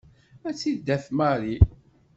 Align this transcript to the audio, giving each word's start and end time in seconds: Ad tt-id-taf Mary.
Ad 0.47 0.53
tt-id-taf 0.55 1.05
Mary. 1.17 1.55